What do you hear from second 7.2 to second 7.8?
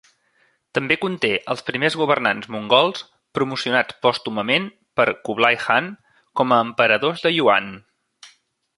de Yuan.